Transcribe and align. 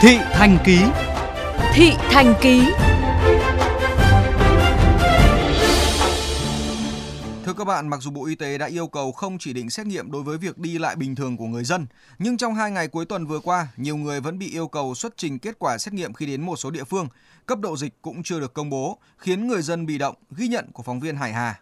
Thị 0.00 0.18
Thành 0.32 0.58
Ký 0.64 0.78
Thị 1.74 1.92
Thành 2.10 2.34
Ký 2.40 2.62
Thưa 7.44 7.52
các 7.58 7.64
bạn, 7.64 7.88
mặc 7.88 8.00
dù 8.02 8.10
Bộ 8.10 8.26
Y 8.26 8.34
tế 8.34 8.58
đã 8.58 8.66
yêu 8.66 8.86
cầu 8.86 9.12
không 9.12 9.38
chỉ 9.38 9.52
định 9.52 9.70
xét 9.70 9.86
nghiệm 9.86 10.12
đối 10.12 10.22
với 10.22 10.38
việc 10.38 10.58
đi 10.58 10.78
lại 10.78 10.96
bình 10.96 11.14
thường 11.14 11.36
của 11.36 11.44
người 11.44 11.64
dân, 11.64 11.86
nhưng 12.18 12.36
trong 12.36 12.54
hai 12.54 12.70
ngày 12.70 12.88
cuối 12.88 13.04
tuần 13.04 13.26
vừa 13.26 13.40
qua, 13.40 13.68
nhiều 13.76 13.96
người 13.96 14.20
vẫn 14.20 14.38
bị 14.38 14.50
yêu 14.50 14.68
cầu 14.68 14.94
xuất 14.94 15.16
trình 15.16 15.38
kết 15.38 15.56
quả 15.58 15.78
xét 15.78 15.94
nghiệm 15.94 16.12
khi 16.12 16.26
đến 16.26 16.42
một 16.42 16.56
số 16.56 16.70
địa 16.70 16.84
phương. 16.84 17.08
Cấp 17.46 17.58
độ 17.58 17.76
dịch 17.76 17.94
cũng 18.02 18.22
chưa 18.22 18.40
được 18.40 18.54
công 18.54 18.70
bố, 18.70 18.98
khiến 19.18 19.46
người 19.46 19.62
dân 19.62 19.86
bị 19.86 19.98
động, 19.98 20.14
ghi 20.36 20.48
nhận 20.48 20.64
của 20.72 20.82
phóng 20.82 21.00
viên 21.00 21.16
Hải 21.16 21.32
Hà. 21.32 21.60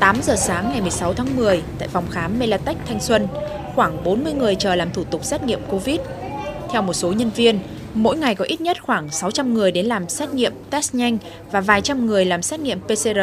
8 0.00 0.22
giờ 0.22 0.36
sáng 0.36 0.70
ngày 0.72 0.80
16 0.80 1.14
tháng 1.14 1.36
10, 1.36 1.62
tại 1.78 1.88
phòng 1.88 2.06
khám 2.10 2.38
Melatech 2.38 2.76
Thanh 2.86 3.00
Xuân, 3.00 3.26
khoảng 3.74 4.04
40 4.04 4.32
người 4.32 4.54
chờ 4.54 4.74
làm 4.74 4.90
thủ 4.90 5.04
tục 5.04 5.24
xét 5.24 5.42
nghiệm 5.42 5.60
COVID. 5.68 6.00
Theo 6.70 6.82
một 6.82 6.92
số 6.92 7.12
nhân 7.12 7.30
viên, 7.36 7.58
mỗi 7.94 8.16
ngày 8.16 8.34
có 8.34 8.44
ít 8.44 8.60
nhất 8.60 8.82
khoảng 8.82 9.10
600 9.10 9.54
người 9.54 9.72
đến 9.72 9.86
làm 9.86 10.08
xét 10.08 10.34
nghiệm 10.34 10.52
test 10.70 10.94
nhanh 10.94 11.18
và 11.50 11.60
vài 11.60 11.80
trăm 11.80 12.06
người 12.06 12.24
làm 12.24 12.42
xét 12.42 12.60
nghiệm 12.60 12.80
PCR. 12.80 13.20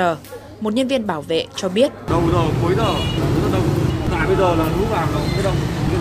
Một 0.60 0.74
nhân 0.74 0.88
viên 0.88 1.08
bảo 1.08 1.22
vệ 1.22 1.46
cho 1.56 1.70
biết. 1.70 1.92
Đầu 2.10 2.22
giờ, 2.32 2.42
cuối 2.64 2.74
giờ, 2.78 2.94
rất 3.44 3.50
đông. 3.54 3.68
Tại 4.12 4.28
bây 4.28 4.36
giờ 4.36 4.56
là 4.56 4.64
lúc 4.64 4.92
nó 4.92 5.08
cũng 5.14 5.44
đông. 5.44 5.56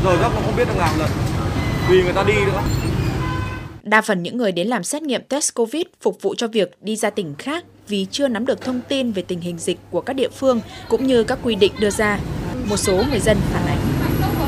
Giờ 0.04 0.18
nó 0.22 0.28
không 0.28 0.56
biết 0.56 0.64
được 0.68 0.78
làm 0.78 0.98
lần. 0.98 1.10
Vì 1.90 2.02
người 2.02 2.12
ta 2.12 2.22
đi 2.22 2.34
nữa. 2.34 2.62
Đa 3.82 4.00
phần 4.00 4.22
những 4.22 4.36
người 4.36 4.52
đến 4.52 4.68
làm 4.68 4.84
xét 4.84 5.02
nghiệm 5.02 5.22
test 5.28 5.54
COVID 5.54 5.82
phục 6.00 6.22
vụ 6.22 6.34
cho 6.34 6.48
việc 6.48 6.76
đi 6.80 6.96
ra 6.96 7.10
tỉnh 7.10 7.34
khác 7.38 7.64
vì 7.88 8.06
chưa 8.10 8.28
nắm 8.28 8.46
được 8.46 8.60
thông 8.60 8.80
tin 8.88 9.12
về 9.12 9.22
tình 9.22 9.40
hình 9.40 9.58
dịch 9.58 9.78
của 9.90 10.00
các 10.00 10.12
địa 10.12 10.28
phương 10.28 10.60
cũng 10.88 11.06
như 11.06 11.24
các 11.24 11.38
quy 11.42 11.54
định 11.54 11.72
đưa 11.80 11.90
ra. 11.90 12.18
Một 12.68 12.76
số 12.76 13.02
người 13.10 13.20
dân 13.20 13.36
phản 13.52 13.66
ánh. 13.66 13.97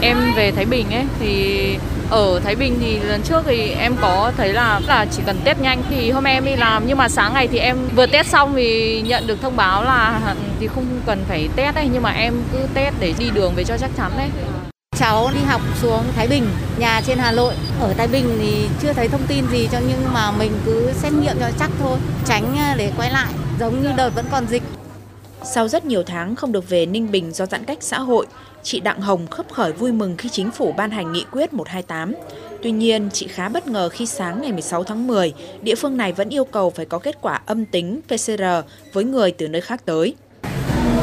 Em 0.02 0.34
về 0.36 0.52
Thái 0.52 0.64
Bình 0.64 0.86
ấy 0.90 1.04
thì 1.20 1.76
ở 2.10 2.40
Thái 2.44 2.56
Bình 2.56 2.78
thì 2.80 2.98
lần 2.98 3.22
trước 3.22 3.42
thì 3.46 3.70
em 3.70 3.96
có 4.00 4.32
thấy 4.36 4.52
là 4.52 4.80
là 4.86 5.06
chỉ 5.10 5.22
cần 5.26 5.40
test 5.44 5.60
nhanh 5.60 5.82
thì 5.90 6.10
hôm 6.10 6.24
em 6.24 6.44
đi 6.44 6.56
làm 6.56 6.86
nhưng 6.86 6.98
mà 6.98 7.08
sáng 7.08 7.34
ngày 7.34 7.48
thì 7.48 7.58
em 7.58 7.76
vừa 7.96 8.06
test 8.06 8.28
xong 8.28 8.52
thì 8.56 9.00
nhận 9.00 9.26
được 9.26 9.42
thông 9.42 9.56
báo 9.56 9.84
là 9.84 10.34
thì 10.60 10.66
không 10.66 10.86
cần 11.06 11.24
phải 11.28 11.48
test 11.56 11.76
ấy 11.76 11.88
nhưng 11.92 12.02
mà 12.02 12.10
em 12.10 12.34
cứ 12.52 12.58
test 12.74 12.94
để 13.00 13.14
đi 13.18 13.30
đường 13.30 13.52
về 13.56 13.64
cho 13.64 13.76
chắc 13.78 13.90
chắn 13.96 14.12
đấy. 14.16 14.28
Cháu 14.98 15.30
đi 15.34 15.40
học 15.46 15.60
xuống 15.82 16.04
Thái 16.16 16.28
Bình, 16.28 16.46
nhà 16.78 17.00
trên 17.06 17.18
Hà 17.18 17.32
Nội. 17.32 17.54
Ở 17.80 17.94
Thái 17.94 18.08
Bình 18.08 18.38
thì 18.40 18.68
chưa 18.82 18.92
thấy 18.92 19.08
thông 19.08 19.26
tin 19.28 19.44
gì 19.50 19.68
cho 19.72 19.78
nhưng 19.88 20.12
mà 20.14 20.30
mình 20.30 20.52
cứ 20.66 20.90
xét 20.94 21.12
nghiệm 21.12 21.36
cho 21.40 21.50
chắc 21.58 21.70
thôi, 21.82 21.98
tránh 22.26 22.56
à, 22.58 22.74
để 22.78 22.92
quay 22.96 23.10
lại 23.10 23.32
giống 23.60 23.82
như 23.82 23.88
đợt 23.96 24.10
vẫn 24.14 24.24
còn 24.30 24.46
dịch. 24.46 24.62
Sau 25.44 25.68
rất 25.68 25.84
nhiều 25.84 26.02
tháng 26.02 26.36
không 26.36 26.52
được 26.52 26.68
về 26.68 26.86
Ninh 26.86 27.10
Bình 27.10 27.32
do 27.32 27.46
giãn 27.46 27.64
cách 27.64 27.78
xã 27.80 27.98
hội, 28.00 28.26
chị 28.62 28.80
Đặng 28.80 29.00
Hồng 29.00 29.26
khấp 29.26 29.46
khởi 29.52 29.72
vui 29.72 29.92
mừng 29.92 30.16
khi 30.16 30.28
chính 30.28 30.50
phủ 30.50 30.72
ban 30.76 30.90
hành 30.90 31.12
nghị 31.12 31.24
quyết 31.32 31.52
128. 31.52 32.14
Tuy 32.62 32.70
nhiên, 32.70 33.08
chị 33.12 33.26
khá 33.26 33.48
bất 33.48 33.66
ngờ 33.66 33.88
khi 33.88 34.06
sáng 34.06 34.42
ngày 34.42 34.52
16 34.52 34.84
tháng 34.84 35.06
10, 35.06 35.32
địa 35.62 35.74
phương 35.74 35.96
này 35.96 36.12
vẫn 36.12 36.28
yêu 36.28 36.44
cầu 36.44 36.70
phải 36.70 36.86
có 36.86 36.98
kết 36.98 37.18
quả 37.20 37.40
âm 37.46 37.64
tính 37.64 38.00
PCR 38.08 38.42
với 38.92 39.04
người 39.04 39.32
từ 39.32 39.48
nơi 39.48 39.60
khác 39.60 39.82
tới. 39.84 40.14
Ờ, 40.42 40.50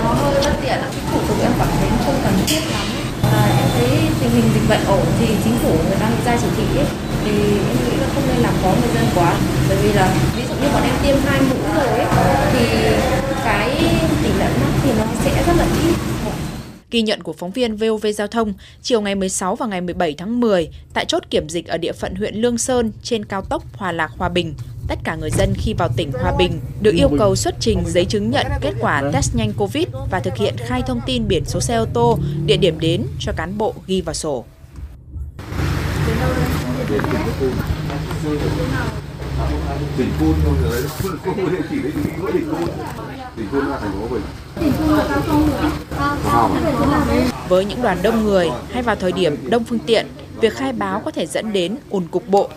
Nó 0.03 0.13
hơi 0.13 0.33
bất 0.43 0.53
tiện, 0.61 0.79
thủ 1.11 1.19
tục 1.27 1.37
em 1.41 1.51
cảm 1.59 1.67
thấy 1.79 1.89
không 2.05 2.15
cần 2.23 2.33
thiết 2.47 2.61
lắm. 2.71 2.85
À, 3.23 3.43
em 3.59 3.69
thấy 3.73 3.89
tình 4.21 4.29
hình 4.29 4.51
dịch 4.53 4.69
bệnh 4.69 4.85
ổn 4.87 5.05
thì 5.19 5.27
chính 5.43 5.53
phủ 5.63 5.69
người 5.69 5.97
ta 5.99 6.11
ra 6.25 6.37
chỉ 6.41 6.47
thị 6.57 6.77
ấy, 6.79 6.85
thì 7.25 7.31
em 7.69 7.77
nghĩ 7.85 7.97
là 8.01 8.07
không 8.13 8.23
nên 8.27 8.37
làm 8.37 8.53
khó 8.63 8.69
người 8.79 8.89
dân 8.95 9.05
quá. 9.15 9.35
Bởi 9.69 9.77
vì 9.83 9.93
là 9.93 10.15
ví 10.35 10.43
dụ 10.49 10.55
như 10.55 10.67
bọn 10.73 10.83
em 10.83 10.95
tiêm 11.03 11.15
hai 11.25 11.39
mũi 11.41 11.59
rồi 11.75 11.87
ấy, 11.87 12.05
thì 12.53 12.65
cái 13.43 13.69
tỷ 14.23 14.29
lệ 14.39 14.47
mắc 14.61 14.71
thì 14.83 14.91
nó 14.97 15.03
sẽ 15.23 15.43
rất 15.47 15.53
là 15.57 15.65
ít. 15.87 15.95
Ghi 16.91 17.01
nhận 17.01 17.23
của 17.23 17.33
phóng 17.33 17.51
viên 17.51 17.75
VOV 17.75 18.05
Giao 18.15 18.27
thông, 18.27 18.53
chiều 18.81 19.01
ngày 19.01 19.15
16 19.15 19.55
và 19.55 19.65
ngày 19.65 19.81
17 19.81 20.15
tháng 20.17 20.39
10, 20.39 20.69
tại 20.93 21.05
chốt 21.05 21.23
kiểm 21.29 21.49
dịch 21.49 21.67
ở 21.67 21.77
địa 21.77 21.91
phận 21.91 22.15
huyện 22.15 22.35
Lương 22.35 22.57
Sơn 22.57 22.91
trên 23.03 23.25
cao 23.25 23.41
tốc 23.41 23.63
Hòa 23.73 23.91
Lạc 23.91 24.11
Hòa 24.17 24.29
Bình, 24.29 24.53
tất 24.87 24.99
cả 25.03 25.15
người 25.15 25.29
dân 25.29 25.53
khi 25.57 25.73
vào 25.73 25.89
tỉnh 25.97 26.11
Hòa 26.11 26.35
Bình 26.37 26.59
được 26.81 26.95
yêu 26.95 27.09
cầu 27.19 27.35
xuất 27.35 27.55
trình 27.59 27.83
giấy 27.85 28.05
chứng 28.05 28.29
nhận 28.29 28.47
kết 28.61 28.73
quả 28.81 29.03
test 29.13 29.35
nhanh 29.35 29.53
COVID 29.57 29.87
và 30.11 30.19
thực 30.19 30.37
hiện 30.37 30.55
khai 30.57 30.81
thông 30.87 31.01
tin 31.05 31.27
biển 31.27 31.45
số 31.45 31.59
xe 31.59 31.75
ô 31.75 31.85
tô, 31.93 32.19
địa 32.45 32.57
điểm 32.57 32.79
đến 32.79 33.03
cho 33.19 33.31
cán 33.37 33.57
bộ 33.57 33.73
ghi 33.87 34.01
vào 34.01 34.13
sổ. 34.13 34.45
Tỉnh 39.97 40.09
Côn 40.19 40.33
không 40.45 40.55
đấy, 40.71 40.83
không 41.25 41.51
địa 41.51 41.61
chỉ 41.69 41.79
đấy 41.79 41.91
thì 42.03 42.11
mỗi 42.21 42.31
tỉnh 42.31 42.49
Côn. 42.51 42.69
Tỉnh 43.35 43.47
là 44.97 45.07
cao 45.09 45.21
không 45.27 45.86
với 47.49 47.65
những 47.65 47.81
đoàn 47.83 47.97
đông 48.03 48.23
người 48.23 48.49
hay 48.71 48.83
vào 48.83 48.95
thời 48.95 49.11
điểm 49.11 49.35
đông 49.49 49.63
phương 49.63 49.79
tiện, 49.87 50.05
việc 50.41 50.53
khai 50.53 50.73
báo 50.73 51.01
có 51.05 51.11
thể 51.11 51.25
dẫn 51.25 51.53
đến 51.53 51.75
ùn 51.89 52.03
cục 52.11 52.23
bộ. 52.27 52.49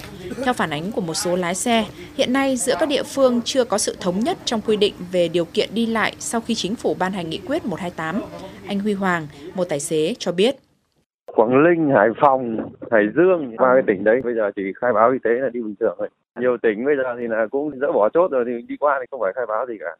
Theo 0.45 0.55
phản 0.55 0.71
ánh 0.71 0.93
của 0.93 1.01
một 1.01 1.15
số 1.15 1.37
lái 1.37 1.55
xe, 1.55 1.85
hiện 2.17 2.33
nay 2.33 2.57
giữa 2.57 2.75
các 2.81 2.89
địa 2.89 3.03
phương 3.03 3.41
chưa 3.45 3.65
có 3.65 3.79
sự 3.79 3.97
thống 4.01 4.21
nhất 4.21 4.39
trong 4.45 4.61
quy 4.61 4.77
định 4.77 4.95
về 5.13 5.29
điều 5.29 5.45
kiện 5.45 5.69
đi 5.75 5.87
lại 5.87 6.15
sau 6.19 6.41
khi 6.41 6.55
chính 6.55 6.77
phủ 6.77 6.97
ban 6.99 7.13
hành 7.13 7.31
nghị 7.31 7.41
quyết 7.47 7.65
128. 7.65 8.23
Anh 8.67 8.81
Huy 8.81 8.93
Hoàng, 8.93 9.27
một 9.55 9.65
tài 9.69 9.81
xế 9.81 10.15
cho 10.19 10.33
biết. 10.33 10.57
Quảng 11.27 11.65
Ninh, 11.65 11.91
Hải 11.97 12.09
Phòng, 12.21 12.57
Hải 12.91 13.03
Dương, 13.17 13.57
ba 13.57 13.75
cái 13.75 13.83
tỉnh 13.87 14.05
đấy 14.05 14.21
bây 14.25 14.35
giờ 14.35 14.51
chỉ 14.57 14.63
khai 14.81 14.93
báo 14.93 15.11
y 15.11 15.19
tế 15.25 15.31
là 15.31 15.49
đi 15.53 15.61
bình 15.61 15.75
thường 15.81 15.95
thôi. 15.99 16.09
Nhiều 16.41 16.57
tỉnh 16.63 16.85
bây 16.85 16.97
giờ 16.97 17.03
thì 17.19 17.27
là 17.29 17.47
cũng 17.51 17.71
dỡ 17.81 17.93
bỏ 17.93 18.09
chốt 18.09 18.31
rồi 18.31 18.45
thì 18.47 18.53
đi 18.69 18.77
qua 18.81 18.97
thì 19.01 19.07
không 19.11 19.21
phải 19.21 19.33
khai 19.37 19.47
báo 19.49 19.67
gì 19.67 19.75
cả. 19.81 19.97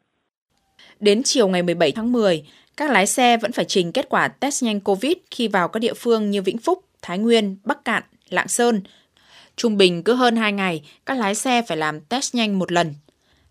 Đến 0.99 1.21
chiều 1.23 1.47
ngày 1.47 1.63
17 1.63 1.91
tháng 1.95 2.11
10, 2.11 2.43
các 2.81 2.91
lái 2.91 3.05
xe 3.05 3.37
vẫn 3.37 3.51
phải 3.51 3.65
trình 3.65 3.91
kết 3.91 4.05
quả 4.09 4.27
test 4.27 4.63
nhanh 4.63 4.79
COVID 4.79 5.17
khi 5.31 5.47
vào 5.47 5.67
các 5.67 5.79
địa 5.79 5.93
phương 5.93 6.31
như 6.31 6.41
Vĩnh 6.41 6.57
Phúc, 6.57 6.79
Thái 7.01 7.17
Nguyên, 7.17 7.57
Bắc 7.65 7.85
Cạn, 7.85 8.03
Lạng 8.29 8.47
Sơn. 8.47 8.81
Trung 9.55 9.77
bình 9.77 10.03
cứ 10.03 10.15
hơn 10.15 10.35
2 10.35 10.51
ngày, 10.51 10.81
các 11.05 11.17
lái 11.17 11.35
xe 11.35 11.61
phải 11.67 11.77
làm 11.77 11.99
test 12.09 12.35
nhanh 12.35 12.59
một 12.59 12.71
lần. 12.71 12.87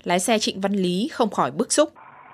Lái 0.04 0.20
xe 0.20 0.38
Trịnh 0.38 0.60
Văn 0.60 0.72
Lý 0.72 1.08
không 1.12 1.30
khỏi 1.30 1.50
bức 1.50 1.72
xúc. 1.72 1.88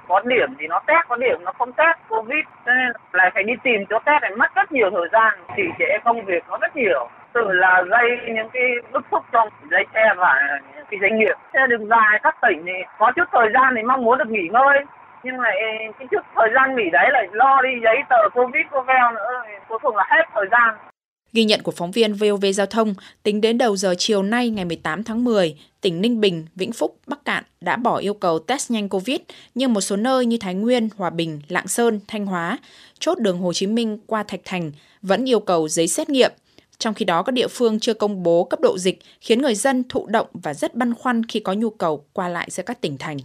Có 0.09 0.21
điểm 0.21 0.49
thì 0.59 0.67
nó 0.67 0.81
test, 0.87 1.09
có 1.09 1.17
điểm 1.17 1.45
nó 1.45 1.53
không 1.59 1.73
test 1.73 1.97
COVID, 2.09 2.45
cho 2.67 2.73
nên 2.75 2.93
lại 3.13 3.31
phải 3.35 3.43
đi 3.43 3.53
tìm 3.65 3.81
chỗ 3.91 3.99
test 4.07 4.23
này 4.23 4.31
mất 4.37 4.55
rất 4.55 4.73
nhiều 4.73 4.91
thời 4.91 5.09
gian, 5.13 5.33
chỉ 5.57 5.63
trễ 5.79 5.91
công 6.05 6.25
việc 6.25 6.43
nó 6.49 6.59
rất 6.59 6.77
nhiều. 6.77 7.09
Tự 7.35 7.45
là 7.53 7.83
gây 7.91 8.09
những 8.35 8.49
cái 8.53 8.63
bức 8.93 9.05
xúc 9.11 9.23
trong 9.33 9.49
giấy 9.71 9.85
xe 9.95 10.05
và 10.17 10.33
cái 10.91 11.01
doanh 11.03 11.19
nghiệp. 11.19 11.35
Xe 11.53 11.61
đường 11.69 11.89
dài 11.89 12.21
các 12.23 12.37
tỉnh 12.43 12.63
thì 12.67 12.73
có 12.99 13.13
chút 13.17 13.29
thời 13.33 13.49
gian 13.55 13.75
thì 13.77 13.83
mong 13.83 14.05
muốn 14.05 14.19
được 14.19 14.29
nghỉ 14.29 14.49
ngơi, 14.51 14.79
nhưng 15.27 15.41
lại 15.41 15.57
cái 15.99 16.09
trước 16.11 16.25
thời 16.35 16.49
gian 16.55 16.77
nghỉ 16.77 16.91
đấy 16.93 17.07
lại 17.13 17.27
lo 17.33 17.63
đi 17.63 17.71
giấy 17.85 17.97
tờ 18.11 18.21
covid 18.35 18.65
cô 18.73 18.81
veo 18.89 19.13
nữa 19.13 19.31
cuối 19.69 19.79
cùng 19.83 19.97
là 19.97 20.05
hết 20.11 20.25
thời 20.35 20.47
gian 20.51 20.75
Ghi 21.33 21.45
nhận 21.45 21.63
của 21.63 21.73
phóng 21.73 21.91
viên 21.91 22.15
VOV 22.15 22.45
Giao 22.55 22.67
thông, 22.67 22.95
tính 23.23 23.41
đến 23.41 23.59
đầu 23.59 23.77
giờ 23.77 23.95
chiều 23.99 24.23
nay 24.23 24.51
ngày 24.51 24.65
18 24.65 25.05
tháng 25.05 25.25
10, 25.25 25.57
tỉnh 25.81 26.01
Ninh 26.01 26.21
Bình, 26.21 26.47
Vĩnh 26.55 26.73
Phúc, 26.73 26.99
Bắc 27.07 27.25
Cạn 27.25 27.45
đã 27.61 27.77
bỏ 27.77 27.97
yêu 27.97 28.15
cầu 28.15 28.39
test 28.39 28.71
nhanh 28.71 28.89
COVID, 28.89 29.21
nhưng 29.55 29.73
một 29.73 29.81
số 29.81 29.97
nơi 29.97 30.27
như 30.27 30.37
Thái 30.41 30.55
Nguyên, 30.55 30.89
Hòa 30.97 31.11
Bình, 31.11 31.41
Lạng 31.49 31.69
Sơn, 31.69 32.01
Thanh 32.09 32.27
Hóa, 32.27 32.59
chốt 32.99 33.19
đường 33.19 33.39
Hồ 33.39 33.53
Chí 33.53 33.67
Minh 33.67 33.99
qua 34.07 34.23
Thạch 34.23 34.41
Thành 34.45 34.73
vẫn 35.03 35.29
yêu 35.29 35.41
cầu 35.41 35.69
giấy 35.69 35.89
xét 35.89 36.11
nghiệm. 36.11 36.33
Trong 36.79 36.95
khi 36.95 37.05
đó, 37.05 37.23
các 37.23 37.33
địa 37.33 37.49
phương 37.49 37.81
chưa 37.81 37.95
công 37.95 38.23
bố 38.23 38.45
cấp 38.45 38.61
độ 38.61 38.79
dịch 38.79 38.99
khiến 39.21 39.43
người 39.43 39.55
dân 39.55 39.85
thụ 39.89 40.07
động 40.07 40.27
và 40.33 40.55
rất 40.55 40.75
băn 40.75 40.95
khoăn 40.95 41.27
khi 41.27 41.41
có 41.41 41.53
nhu 41.53 41.71
cầu 41.71 42.05
qua 42.13 42.29
lại 42.29 42.49
giữa 42.51 42.63
các 42.63 42.81
tỉnh 42.81 42.99
thành. 42.99 43.17